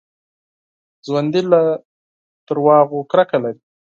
ژوندي 1.05 1.41
له 1.51 1.61
دروغو 2.47 2.99
کرکه 3.11 3.37
لري 3.43 3.61